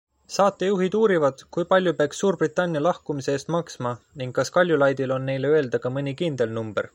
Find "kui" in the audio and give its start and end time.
1.57-1.65